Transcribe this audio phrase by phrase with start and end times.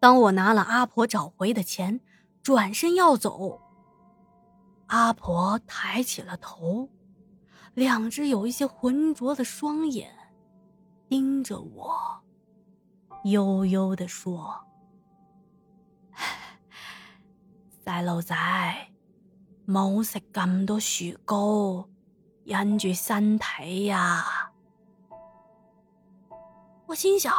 [0.00, 2.00] 当我拿了阿婆找回的钱，
[2.42, 3.60] 转身要走，
[4.86, 6.88] 阿婆抬起了头，
[7.74, 10.10] 两只有一些浑浊的双眼
[11.06, 12.22] 盯着我，
[13.24, 14.64] 悠悠的说
[17.84, 18.34] ：“细路仔，
[19.68, 21.86] 冇食咁多雪糕，
[22.44, 24.50] 忍住身体呀。”
[26.88, 27.34] 我心想，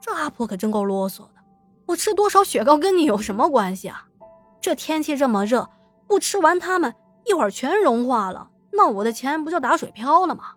[0.00, 1.39] 这阿婆可真够啰嗦的。
[1.90, 4.06] 我吃多少雪糕跟你有什么关系啊？
[4.60, 5.70] 这天气这么热，
[6.06, 6.94] 不吃完它们
[7.26, 10.54] 一会儿全融化了，那我的钱不就打水漂了吗？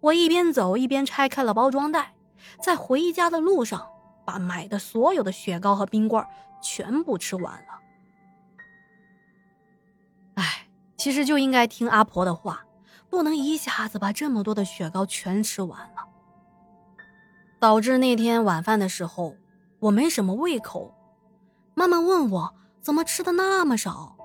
[0.00, 2.14] 我一边走一边拆开了包装袋，
[2.62, 3.88] 在回家的路上
[4.24, 6.24] 把买的所有的雪糕和冰棍
[6.62, 7.80] 全部吃完了。
[10.34, 12.64] 哎，其实就应该听阿婆的话，
[13.08, 16.06] 不能一下子把这么多的雪糕全吃完了。
[17.60, 19.34] 导致那天晚饭的时候，
[19.80, 20.94] 我没什么胃口。
[21.74, 24.16] 妈妈问我怎么吃的那么少，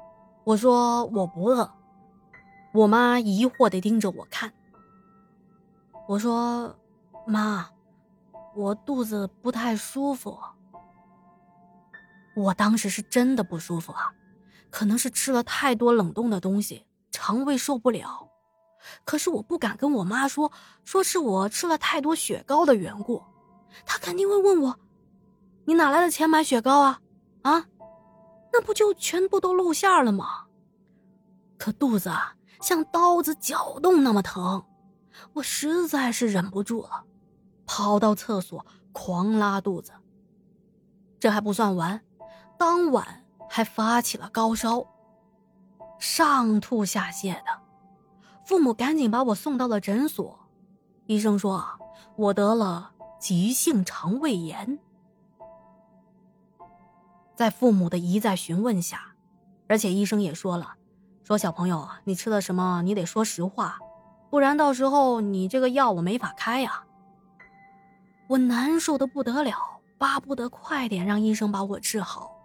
[0.44, 1.72] 我说我不饿。
[2.73, 4.52] 我妈疑惑的盯着我看。
[6.08, 6.75] 我说
[7.25, 7.70] ：“妈，
[8.56, 10.38] 我肚子不太舒服。”
[12.36, 14.12] 我当时是真的不舒服啊，
[14.72, 18.28] 可能是吃了太多冷冻的东西，肠胃受不了。
[19.06, 20.52] 可是我不敢跟我妈说，
[20.84, 23.23] 说是我吃了太多雪糕的缘故，
[23.86, 24.80] 她肯定会问我
[25.66, 27.00] ：“你哪来的钱买雪糕啊？
[27.44, 27.66] 啊，
[28.52, 30.45] 那不就全部都露馅了吗？”
[31.58, 34.66] 可肚子啊，像刀子绞动那么疼，
[35.34, 37.06] 我实在是忍不住了，
[37.66, 39.94] 跑到厕所狂拉肚子。
[41.20, 42.03] 这还不算完，
[42.58, 44.86] 当晚还发起了高烧，
[45.97, 47.62] 上吐下泻的。
[48.45, 50.39] 父母赶紧把我送到了诊所，
[51.05, 51.66] 医生说
[52.16, 54.80] 我得了急性肠胃炎。
[57.35, 59.16] 在父母的一再询问下，
[59.68, 60.75] 而且医生也说了，
[61.23, 63.79] 说小朋友你吃了什么，你得说实话，
[64.29, 66.84] 不然到时候你这个药我没法开呀。
[68.28, 69.56] 我难受的不得了，
[69.97, 72.35] 巴不得快点让医生把我治好，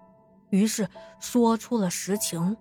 [0.51, 2.57] 于是说出了实情。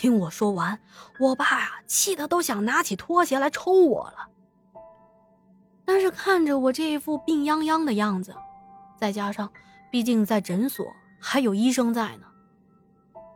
[0.00, 0.78] 听我说完，
[1.18, 4.28] 我爸呀，气得都想拿起拖鞋来抽我了。
[5.84, 8.32] 但是看着我这一副病殃殃的样子，
[8.96, 9.50] 再加上
[9.90, 10.86] 毕竟在诊所
[11.18, 12.26] 还有医生在呢，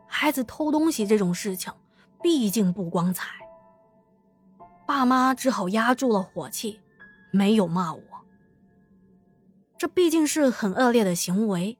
[0.07, 1.73] 孩子偷东西这种事情
[2.21, 3.27] 毕竟不光彩。
[4.87, 6.79] 爸妈只好压住了火气，
[7.29, 8.01] 没有骂我。
[9.77, 11.77] 这毕竟是很恶劣的行为，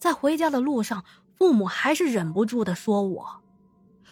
[0.00, 1.04] 在回家的路上，
[1.38, 3.42] 父母还是忍不住的说我。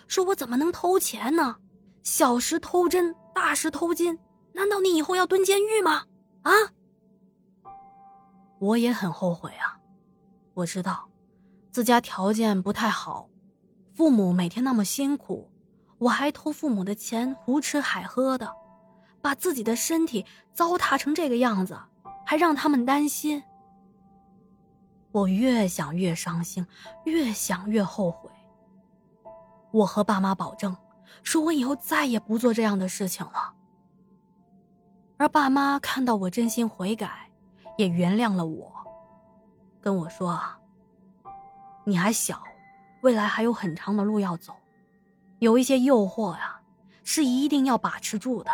[0.07, 1.57] 说我怎么能偷钱呢？
[2.03, 4.19] 小时偷针，大时偷金，
[4.53, 6.05] 难道你以后要蹲监狱吗？
[6.43, 6.53] 啊！
[8.61, 9.79] 我也很后悔啊！
[10.55, 11.09] 我知道，
[11.71, 13.29] 自家条件不太好，
[13.95, 15.51] 父母每天那么辛苦，
[15.99, 18.55] 我还偷父母的钱，胡吃海喝的，
[19.23, 21.79] 把自己的身体糟蹋成这个样子，
[22.25, 23.43] 还让他们担心。
[25.11, 26.67] 我越想越伤心，
[27.05, 28.31] 越想越后悔。
[29.75, 30.77] 我和爸妈保证，
[31.25, 33.55] 说我以后再也不做这样的事情了。
[35.17, 37.29] 而爸妈看到我真心悔改，
[37.77, 38.73] 也原谅了我，
[39.81, 40.41] 跟我说
[41.85, 42.41] ：“你还小，
[43.01, 44.55] 未来还有很长的路要走，
[45.41, 46.61] 有一些诱惑呀，
[47.03, 48.53] 是一定要把持住的，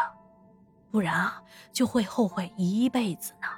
[0.91, 3.49] 不然啊，就会后悔一辈子呢。”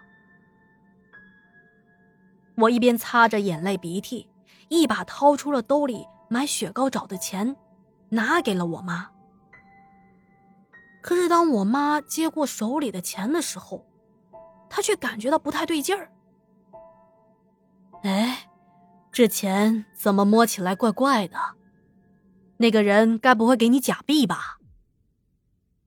[2.59, 4.29] 我一边擦着眼泪鼻涕，
[4.69, 6.09] 一把掏出了兜里。
[6.33, 7.55] 买雪糕找的钱，
[8.09, 9.11] 拿给了我妈。
[11.03, 13.87] 可是当我妈接过手里的钱的时候，
[14.71, 16.11] 她却感觉到不太对劲儿。
[18.03, 18.49] 哎，
[19.13, 21.37] 这钱怎么摸起来怪怪的？
[22.57, 24.57] 那个人该不会给你假币吧？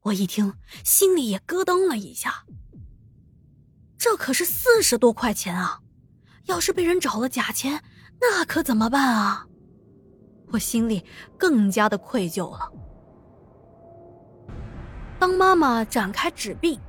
[0.04, 2.46] 我一听，心里也咯噔了一下。
[3.98, 5.80] 这可是四十多块钱啊！
[6.44, 7.84] 要是被人找了假钱，
[8.22, 9.48] 那可怎么办啊？
[10.52, 11.04] 我心里
[11.38, 12.72] 更加的愧疚了。
[15.18, 16.80] 当妈妈展开纸币，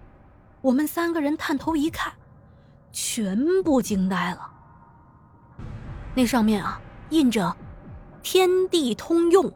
[0.60, 2.12] 我们三个人探头一看，
[2.92, 4.50] 全部惊呆了。
[6.14, 6.80] 那上面啊
[7.10, 7.56] 印着
[8.22, 9.52] “天地通用，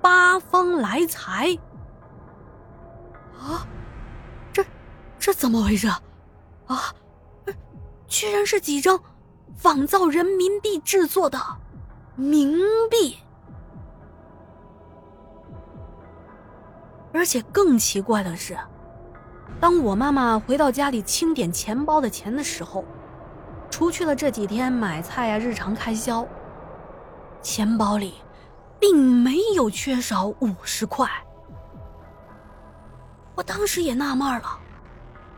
[0.00, 1.58] 八方来财”。
[3.38, 3.66] 啊，
[4.52, 4.64] 这
[5.18, 5.88] 这怎么回事？
[6.66, 6.94] 啊，
[8.06, 8.98] 居然是几张
[9.54, 11.38] 仿造人民币制作的
[12.16, 12.58] 冥
[12.88, 13.18] 币。
[17.14, 18.58] 而且更奇怪的是，
[19.60, 22.84] 当我妈妈回到家里清点钱包的钱的时候，
[23.70, 26.26] 除去了这几天买菜啊日常开销，
[27.40, 28.14] 钱包里
[28.80, 31.08] 并没有缺少五十块。
[33.36, 34.58] 我当时也纳闷了，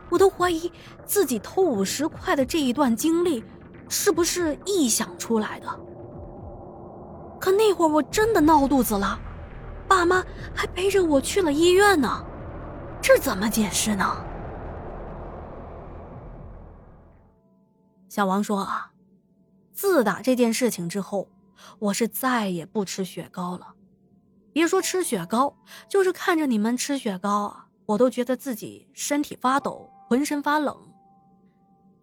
[0.09, 0.71] 我都怀疑
[1.05, 3.43] 自己偷五十块的这一段经历
[3.87, 5.67] 是不是臆想出来的。
[7.39, 9.19] 可那会儿我真的闹肚子了，
[9.87, 10.23] 爸妈
[10.53, 12.25] 还背着我去了医院呢，
[13.01, 14.23] 这怎么解释呢？
[18.09, 18.91] 小王说啊，
[19.73, 21.29] 自打这件事情之后，
[21.79, 23.75] 我是再也不吃雪糕了。
[24.51, 25.55] 别说吃雪糕，
[25.87, 30.75] 就是看着你们吃雪糕啊，我都觉得自己身体发抖，浑身发冷。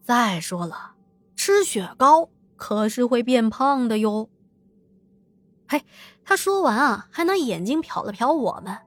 [0.02, 0.94] 再说了，
[1.34, 4.28] 吃雪糕可是会变胖的哟。
[5.68, 5.84] 嘿，
[6.24, 8.78] 他说完啊，还拿眼睛瞟了瞟我们。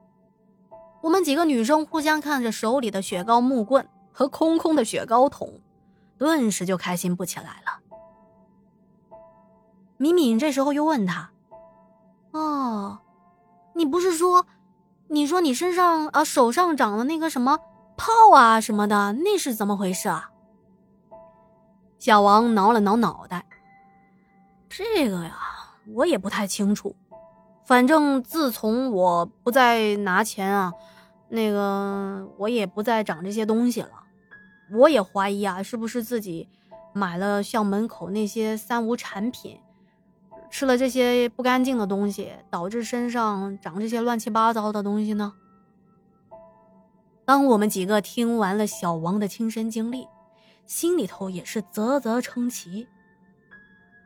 [1.02, 5.60] 我们几个女生互相看着手里的雪糕木棍和空空的雪糕桶。
[6.18, 7.78] 顿时就开心不起来了。
[9.98, 11.30] 敏敏这时候又问他
[12.34, 12.98] ：“哦，
[13.74, 14.44] 你不是说，
[15.06, 17.60] 你说你身上啊手上长了那个什么
[17.96, 20.32] 泡啊什么的，那是怎么回事啊？”
[22.00, 23.46] 小王挠了挠脑袋
[24.68, 25.38] ：“这个呀，
[25.94, 26.94] 我也不太清楚。
[27.64, 30.72] 反正自从我不再拿钱啊，
[31.28, 33.90] 那个我也不再长这些东西了。”
[34.70, 36.46] 我也怀疑啊，是不是自己
[36.92, 39.58] 买了校门口那些三无产品，
[40.50, 45.32] 吃了这些不干净的东西，导致身上长这些乱七八糟的东西呢？
[47.24, 50.06] 当我们几个听完了小王的亲身经历，
[50.66, 52.86] 心里头也是啧啧称奇。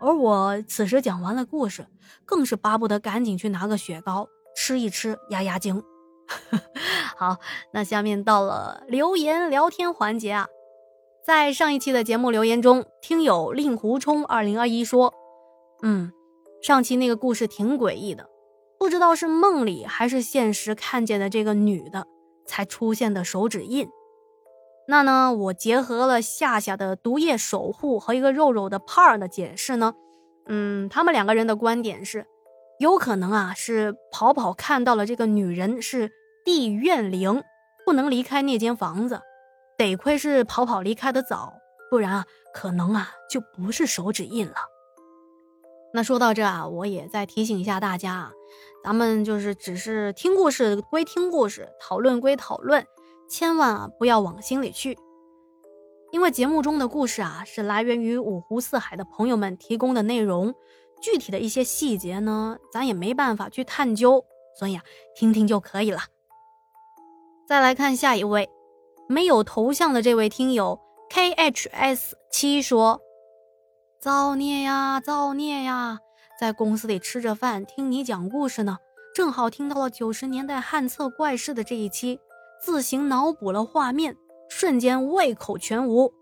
[0.02, 1.86] 而我此时讲完了故事，
[2.24, 5.80] 更是巴不得赶紧去拿个雪糕吃一吃压压惊。
[7.16, 7.36] 好，
[7.72, 10.48] 那下面到了留言聊天环节啊，
[11.24, 15.14] 在上一期的节目留言中，听友令狐冲二零二一说，
[15.82, 16.10] 嗯，
[16.62, 18.28] 上期那个故事挺诡异的，
[18.80, 22.06] 不知道是梦里还是现实看见的这个女的
[22.44, 23.88] 才出现的手指印。
[24.88, 29.94] 那呢，我结合了夏夏的毒液守护和一个肉肉的帕儿的解释呢，
[30.46, 32.26] 嗯，他们两个人的观点是，
[32.78, 36.10] 有可能啊是跑跑看到了这个女人是。
[36.44, 37.44] 地怨灵
[37.86, 39.20] 不能离开那间房子，
[39.78, 41.52] 得亏是跑跑离开的早，
[41.88, 44.56] 不然啊，可能啊就不是手指印了。
[45.94, 48.32] 那说到这啊，我也再提醒一下大家啊，
[48.82, 52.84] 咱们就是只是听故事归听故事，讨论归讨论，
[53.32, 54.98] 千万啊不要往心里去。
[56.10, 60.54] 因为节目中的故事啊是来源于五湖四海的朋友们提供的内容，
[61.00, 64.22] 具体的一些细节呢，咱也没办法去探究，
[64.58, 64.84] 所以啊，
[65.16, 66.00] 听听就可以了。
[67.48, 68.50] 再来看下一位，
[69.08, 73.00] 没有头像的这位听友 K H S 七说
[73.98, 76.00] ：“造孽呀，造孽呀！
[76.38, 78.76] 在公司里吃着饭，听你讲故事呢，
[79.14, 82.20] 正好听到了九十年代汉册怪事的这一期，
[82.62, 84.16] 自行脑补了画面，
[84.48, 86.14] 瞬间胃口全无。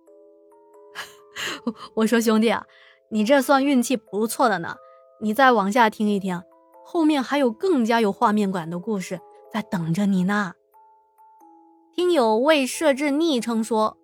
[1.94, 2.64] 我说兄弟啊，
[3.10, 4.76] 你这算运气不错的呢，
[5.20, 6.42] 你再往下听一听，
[6.82, 9.20] 后面还有更加有画面感的故事
[9.52, 10.54] 在等着你呢。”
[11.94, 13.98] 听友未设置昵称说：“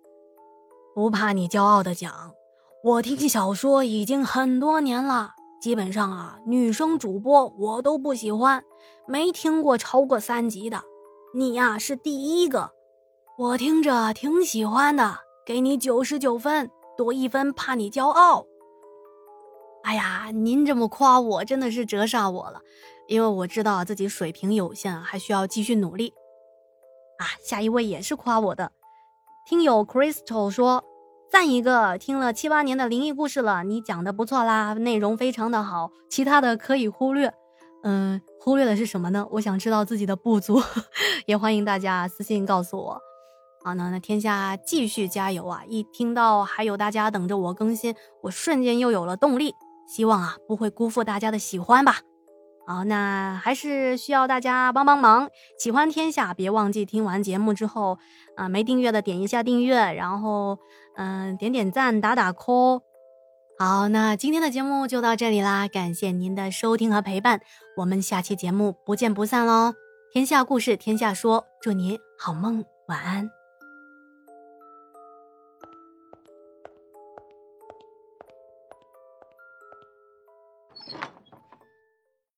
[0.93, 2.33] 不怕你骄傲的讲，
[2.83, 8.63] 我听小说已经很多年了，基本上啊，女生主播我都不喜欢，
[9.07, 10.83] 没听过超过三集的。
[11.33, 12.71] 你呀是第一个，
[13.37, 18.45] 我听着挺喜欢的，给你九十九分，多一分怕你骄傲。
[19.83, 22.61] 哎呀，您这么夸我，真的是折煞我了，
[23.07, 26.13] 因为我知道自己水平有限，还需要继续努力。”
[27.19, 28.71] 啊，下一位也是夸我的，
[29.45, 30.83] 听友 Crystal 说
[31.29, 37.33] 赞一个，听了七八年的灵异故事了，你讲的不错啦，内容非常的好，其他的可以忽略。
[37.83, 39.25] 嗯，忽略的是什么呢？
[39.31, 40.61] 我想知道自己的不足，
[41.25, 43.01] 也欢迎大家私信告诉我。
[43.63, 45.63] 好，那那天下继续加油啊！
[45.67, 49.53] 一听到还有大家等着我更新，我瞬间又有了动力，
[49.87, 51.97] 希望啊不会辜负大家的喜欢吧。
[52.65, 55.29] 好，那还是需要大家帮帮忙。
[55.57, 57.97] 喜欢天下，别忘记听完节目之后，
[58.35, 60.57] 啊，没订阅的点一下订阅，然后，
[60.95, 62.81] 嗯，点点赞，打打 call。
[63.59, 67.41] 好，那今天的节目就到这里啦，感谢您的收听和陪伴，
[67.77, 69.73] 我们下期节目不见不散喽！
[70.13, 73.27] 天下故事，天下说，祝您好梦，晚安。